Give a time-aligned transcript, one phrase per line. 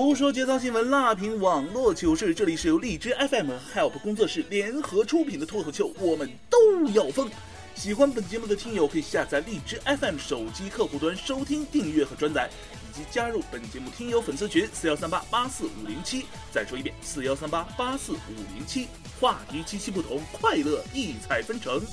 [0.00, 2.32] 胡说节操新闻，辣评网络糗事。
[2.34, 7.30] 这里是由荔枝 FM 和 Help 工作室联合出品的脱口秀，我们都要疯。
[7.74, 12.48] 喜欢本节目的听友可以下载荔枝 FM 手机客户端收听、订阅和转载，
[12.90, 16.24] 以及加入本节目听友粉丝群四幺三八八四五零七。
[16.50, 18.16] 再说一遍，四幺三八八四五
[18.56, 18.88] 零七。
[19.20, 21.78] 话题七七不同，快乐异彩纷呈。
[21.78, 21.86] 扑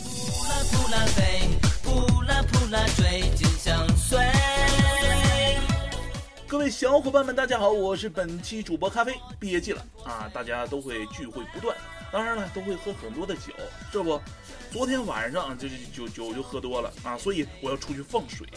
[0.46, 1.42] 啦扑啦飞，
[1.84, 4.18] 扑啦扑啦追，紧相随。
[6.50, 9.20] 各位小伙伴们，大家好，我是本期主播咖啡。
[9.38, 11.76] 毕业季了啊，大家都会聚会不断，
[12.10, 13.52] 当然了，都会喝很多的酒。
[13.92, 14.22] 这不，
[14.72, 18.48] 昨天晚上这酒酒就喝多了啊，所以我要出去放水。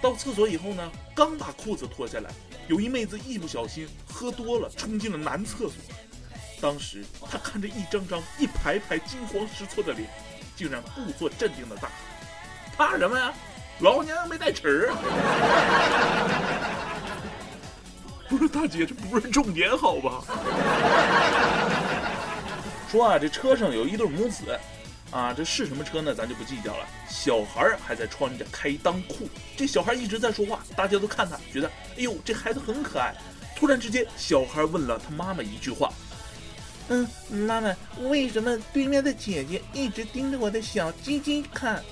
[0.00, 2.30] 到厕所以后呢，刚把裤子脱下来，
[2.66, 5.74] 有一妹子一不小心喝多了，冲进了男厕所。
[6.62, 10.08] 当时她看着一张张、一排排惊慌失措的脸，
[10.56, 11.92] 竟然故作镇定的大喊
[12.74, 13.34] ：“怕什么呀？
[13.80, 14.90] 老娘没带尺。”
[18.28, 20.22] 不是大姐，这不是重点好吧？
[22.90, 24.58] 说啊，这车上有一对母子，
[25.10, 26.14] 啊，这是什么车呢？
[26.14, 26.86] 咱就不计较了。
[27.08, 33.14] 小孩还在穿着开裆裤，这小孩一直在说话，大家都看他，觉得哎呦，这孩子很可爱。
[33.56, 35.92] 突然之间，小孩问了他妈妈一句话
[36.88, 37.74] ：“嗯，妈妈，
[38.08, 41.82] 为什么对面的姐姐一直盯着我的小鸡鸡看？”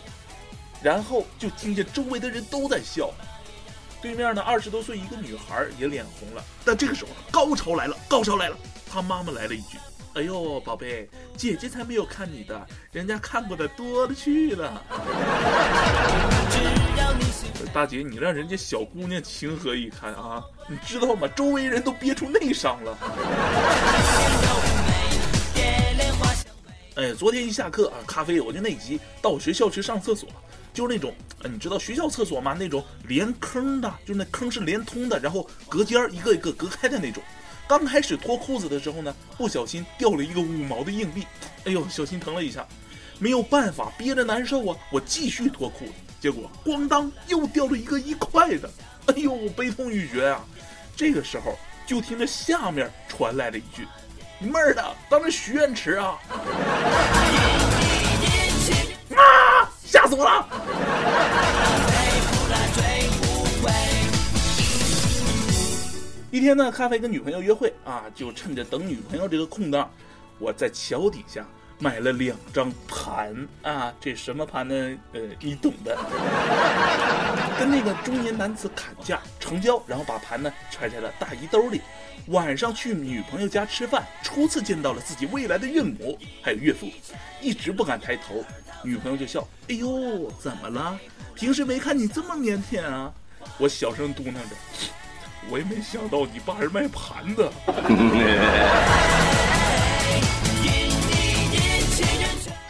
[0.83, 3.11] 然后就听见周围的人都在笑。
[4.03, 6.45] 对面呢，二十多岁一个女孩也脸红了。
[6.65, 8.57] 但这个时候，高潮来了，高潮来了！
[8.91, 9.79] 她妈妈来了一句
[10.15, 14.83] ：“哎呦，宝贝，姐姐才没有看你的，人家看过的多了去了。”
[17.73, 20.43] 大姐，你让人家小姑娘情何以堪啊？
[20.69, 21.27] 你知道吗？
[21.29, 22.99] 周围人都憋出内伤了。
[26.97, 30.29] 哎，昨天一下课啊，咖啡我就内急到学校去上厕所，
[30.77, 31.15] 就是那种，
[31.45, 32.53] 你知道学校厕所吗？
[32.53, 37.23] 那种连坑的，就是那坑是连通的，然后隔间儿一个一个隔开的那种。
[37.67, 41.27] 刚开始脱裤子的时候呢，不小心掉了一个五毛的硬币，
[41.65, 42.67] 哎呦，小心疼了一下。
[43.19, 48.71] 没有办法，憋着难受啊，我继续脱裤子，结果咣当又掉了一个一块的，
[49.07, 50.45] 哎呦，悲痛欲绝啊！
[50.95, 53.89] 这个时候就听着下面传来了一句。
[54.41, 56.19] 妹儿的，当着许愿池啊！
[59.87, 60.47] 吓死我了！
[66.33, 69.89] 一天呢，咖啡跟女朋友约会啊，就趁着等女朋友这个空档，
[70.39, 71.47] 我在桥底下
[71.79, 73.93] 买了两张盘啊。
[74.01, 74.75] 这什么盘呢？
[75.13, 75.97] 呃，你懂的。
[77.59, 81.81] 跟那个中年男子砍价成交，然后把盘呢揣在了大衣兜里。
[82.29, 86.91] 晚上去女朋友家吃饭，初次见到了自己未来的岳母还有岳父，
[87.41, 88.45] 一直不敢抬头。
[88.83, 90.99] 女朋友就笑：“哎呦，怎么了？
[91.35, 93.13] 平时没看你这么腼腆啊！”
[93.59, 94.41] 我小声嘟囔着
[95.49, 97.51] ：“我也没想到你爸是卖盘的。”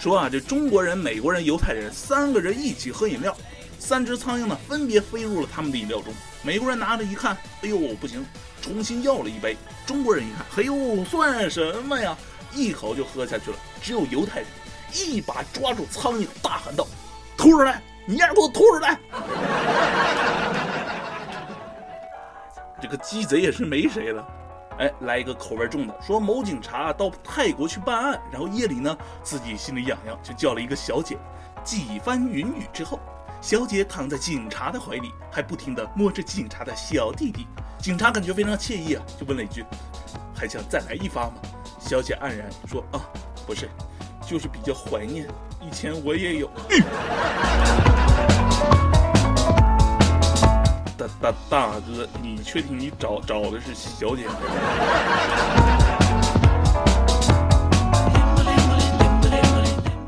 [0.07, 3.37] 说啊，这中国人、美国人、犹太人三个人一起喝饮料，
[3.77, 6.15] 三只苍蝇呢分别飞入了他们的饮料中。
[6.43, 8.25] 美国人拿着一看，哎呦，不行。
[8.63, 12.17] 重新要了一杯，中国人一看，嘿呦，算什么呀？
[12.55, 13.57] 一口就喝下去了。
[13.83, 14.47] 只有犹太人
[14.93, 16.87] 一把抓住苍蝇，大喊道
[17.37, 17.83] ：“吐出来！
[18.07, 19.01] 你丫给我吐出来！”
[22.81, 24.25] 这个鸡贼也是没谁了。
[24.79, 31.17] 哎，来一个口味重的，说某警察到泰国去办案，然后夜里呢，自己心里痒痒，就叫了一个小姐。
[31.65, 33.01] 几番云雨之后，
[33.41, 37.47] 小姐躺在警察的怀里，还不停地摸着警察的小弟弟。
[37.79, 39.65] 警察感觉非常惬意啊，就问了一句
[40.37, 41.35] ：“还想再来一发吗？”
[41.81, 43.01] 小姐黯然说：“啊，
[43.47, 43.71] 不是，
[44.27, 45.27] 就是比较怀念，
[45.61, 46.51] 以前我也有。
[51.21, 54.27] 大大哥，你确定你找找的是小姐？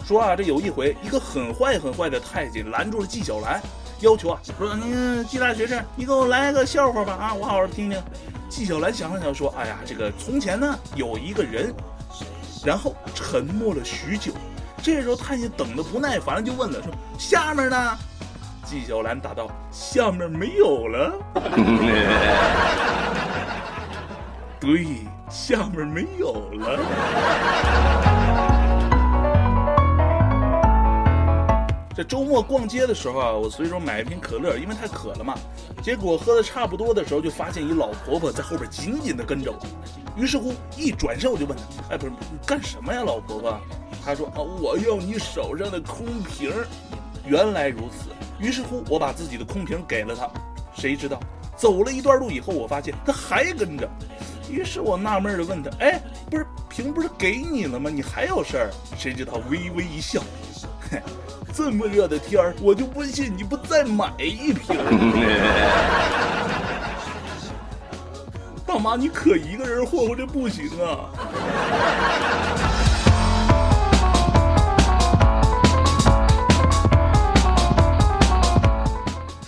[0.06, 3.60] 说啊，这有一回，一个很坏很坏的太监拦住了纪晓岚。
[4.00, 8.00] 要求啊，说你纪大学士，你给我来个笑话吧啊，我好好听听。
[8.48, 11.74] 纪晓岚想了想说，哎呀，这个从前呢有一个人，
[12.64, 14.32] 然后沉默了许久。
[14.82, 17.98] 这时候太监等的不耐烦了，就问了，说下面呢？
[18.68, 21.10] 纪晓岚答道，下面没有了。
[24.60, 26.78] 对，下面没有了。
[31.96, 35.34] 这周末逛街的时候啊，我随手买一瓶可乐，因为太渴了嘛。
[35.82, 39.58] 结果喝的差不多的时候，就发现一老婆婆在后边紧紧的跟着我。
[40.14, 43.58] 于是乎，一转身我就问她：“哎，不是你干什么呀，老婆婆？”
[44.04, 46.52] 她说：“啊，我要你手上的空瓶。”
[47.24, 48.10] 原来如此。
[48.38, 50.28] 于是乎，我把自己的空瓶给了他。
[50.74, 51.18] 谁知道
[51.56, 53.88] 走了一段路以后，我发现他还跟着。
[54.50, 56.00] 于是我纳闷的问他：“哎，
[56.30, 57.90] 不是瓶不是给你了吗？
[57.90, 60.22] 你还有事儿？”谁知道微微一笑，
[60.90, 61.02] 嘿。
[61.52, 64.76] 这么热的天儿，我就不信你不再买一瓶。
[68.64, 71.10] 大妈，你可一个人霍霍这不行啊！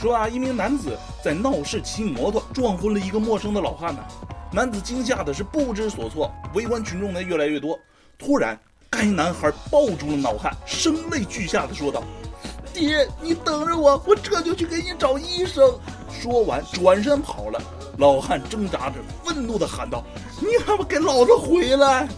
[0.00, 4.02] 说啊，一名男子在闹市骑摩托撞昏了一个陌生的老汉呢。
[4.50, 7.78] 男子惊吓的是不知所措，围观群众呢越来越多。
[8.18, 8.58] 突然。
[8.92, 12.02] 该男孩抱住了老汉，声泪俱下的说道
[12.74, 15.72] ：“爹，你等着我，我这就去给你找医生。”
[16.10, 17.62] 说完转身跑了。
[17.98, 20.02] 老汉挣扎着，愤怒的喊道
[20.42, 22.08] ：“你还不给老子回来！”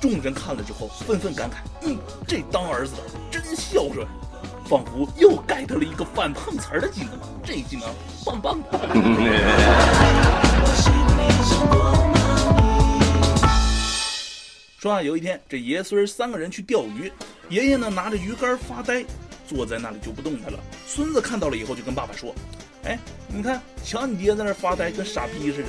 [0.00, 1.56] 众人看了之后，纷纷感慨
[1.86, 4.06] ：“嗯，这当儿子的真孝顺，
[4.68, 7.10] 仿佛又 get 了一个反碰瓷儿的技能，
[7.44, 7.88] 这技能
[8.24, 8.78] 棒棒的。”
[14.78, 17.12] 说啊，有一天，这爷孙三个人去钓鱼，
[17.48, 19.04] 爷爷呢拿着鱼竿发呆，
[19.46, 20.58] 坐在那里就不动弹了。
[20.88, 22.34] 孙子看到了以后，就跟爸爸说
[22.84, 22.98] ：“哎，
[23.28, 25.68] 你看，瞧你爹在那发呆，跟傻逼似的。”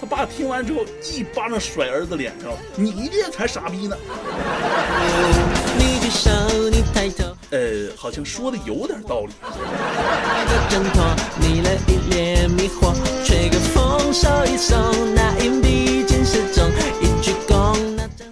[0.00, 3.94] 他爸听完之后，一巴掌甩儿子脸上：“你爹才傻逼呢！”
[5.76, 6.30] 你的手，
[6.70, 9.32] 你抬头呃，好像说的有点道理。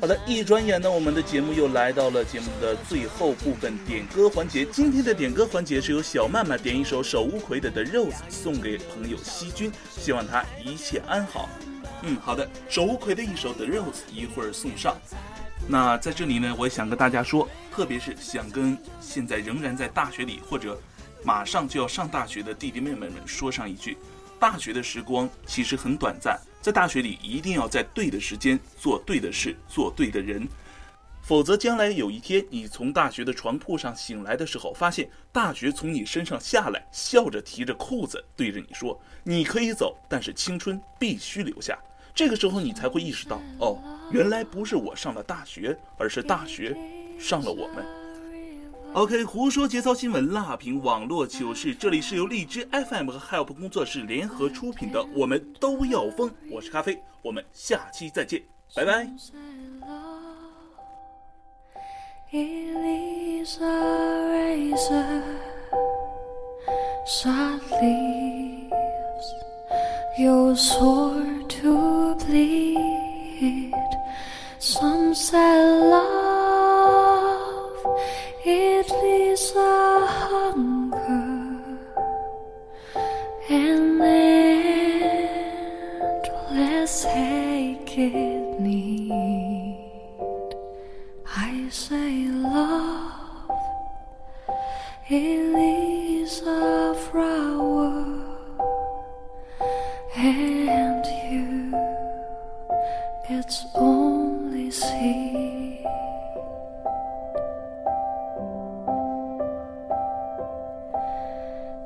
[0.01, 4.65] 好一转眼呢，我们的节目又来到了节目的最后部分点歌环节。
[4.67, 11.49] 今天的点歌环节是由小曼曼点一首手无葵的《The Rose》送给朋友西君，希望他一切安好。
[12.03, 13.81] 嗯，好的，手无葵的一首《The Rose》
[14.13, 14.97] 一会儿送上。
[15.67, 20.81] 那在这里呢，我也想跟大家说，特别是想跟现在仍然在大学里或者
[21.23, 23.99] 马上就要上大学的弟弟妹妹们说上一句：
[24.39, 26.41] 大学的时光其实很短暂。
[26.61, 30.47] 在大学里，一定要在对的时间做对的事，做对的人，
[31.23, 41.79] 否则将来有一天你从大学的床铺上醒来的时候，发现大学从你身上下来，笑着提着裤子对着你说：“你可以走，但是青春必须留下。”
[42.19, 43.79] 这个时候你才会意识到，哦，
[44.11, 46.77] 原来不是我上了大学，而是大学
[47.17, 47.87] 上了我们。
[48.93, 51.73] OK，胡说节操新闻，辣评网络糗事。
[51.73, 56.29] 这里是由荔枝 FM 和 Help 工作室联合出品的，我们都要疯。
[56.51, 58.43] 我是咖啡，我们下期再见，
[58.75, 59.09] 拜拜。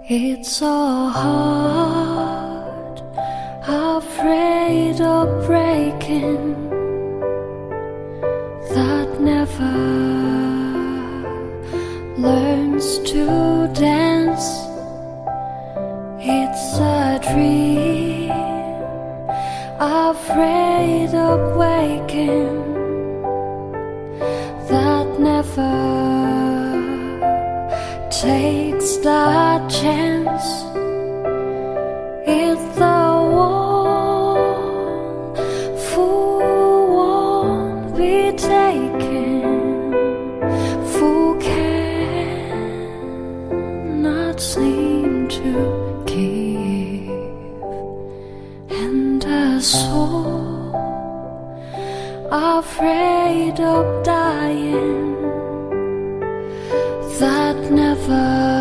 [0.09, 3.01] It's so hard,
[3.69, 6.71] afraid of breaking,
[8.75, 9.73] that never
[12.19, 14.45] learns to dance.
[16.19, 18.33] It's a dream,
[19.79, 22.75] afraid of waking,
[24.67, 25.71] that never
[28.11, 30.65] takes the chance.
[32.27, 33.03] If the
[33.33, 34.57] one
[35.77, 39.43] fool won't be taken
[40.93, 41.97] fool cannot
[44.41, 45.53] seem to
[46.07, 47.11] give
[48.71, 50.43] and a soul
[52.31, 55.13] afraid of dying
[57.19, 58.52] that never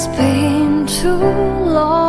[0.00, 1.18] It's been too
[1.74, 2.07] long.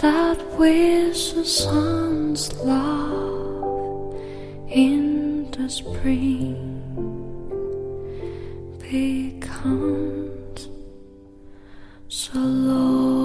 [0.00, 4.14] That with the sun's love
[4.68, 6.54] in the spring
[8.78, 10.68] becomes
[12.08, 13.17] so low.